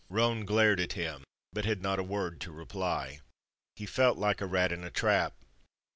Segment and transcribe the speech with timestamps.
[0.09, 1.23] Roane glared at him,
[1.53, 3.19] but had not a word to reply.
[3.75, 5.35] He felt like a rat in a trap.